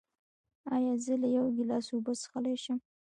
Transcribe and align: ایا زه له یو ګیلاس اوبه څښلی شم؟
ایا 0.75 0.93
زه 1.03 1.13
له 1.21 1.27
یو 1.37 1.45
ګیلاس 1.55 1.87
اوبه 1.91 2.11
څښلی 2.21 2.55
شم؟ 2.63 2.79